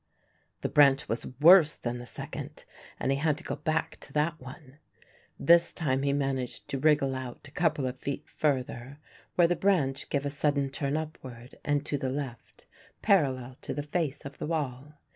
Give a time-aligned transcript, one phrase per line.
[0.61, 2.65] The branch was worse than the second
[2.99, 4.79] and he had to go back to that one.
[5.39, 8.97] This time he managed to wriggle out a couple of feet further,
[9.35, 12.65] where the branch gave a sudden turn upward and to the left,
[13.03, 14.93] parallel to the face of the wall.